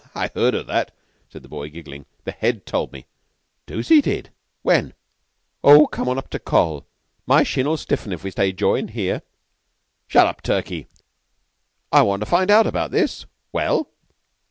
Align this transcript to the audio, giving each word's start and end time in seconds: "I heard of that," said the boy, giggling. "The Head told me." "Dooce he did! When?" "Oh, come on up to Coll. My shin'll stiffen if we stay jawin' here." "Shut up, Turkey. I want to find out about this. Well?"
"I 0.15 0.29
heard 0.33 0.55
of 0.55 0.65
that," 0.65 0.89
said 1.29 1.43
the 1.43 1.47
boy, 1.47 1.69
giggling. 1.69 2.07
"The 2.23 2.31
Head 2.31 2.65
told 2.65 2.91
me." 2.91 3.05
"Dooce 3.67 3.89
he 3.89 4.01
did! 4.01 4.31
When?" 4.63 4.95
"Oh, 5.63 5.85
come 5.85 6.09
on 6.09 6.17
up 6.17 6.31
to 6.31 6.39
Coll. 6.39 6.87
My 7.27 7.43
shin'll 7.43 7.77
stiffen 7.77 8.11
if 8.11 8.23
we 8.23 8.31
stay 8.31 8.51
jawin' 8.51 8.87
here." 8.87 9.21
"Shut 10.07 10.25
up, 10.25 10.41
Turkey. 10.41 10.87
I 11.91 12.01
want 12.01 12.21
to 12.21 12.25
find 12.25 12.49
out 12.49 12.65
about 12.65 12.89
this. 12.89 13.27
Well?" 13.51 13.91